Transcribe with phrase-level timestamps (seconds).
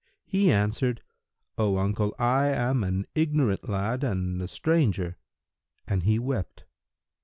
[0.25, 1.03] He answered,
[1.59, 5.19] "O uncle, I am an ignorant lad and a stranger,"
[5.87, 6.63] and he wept.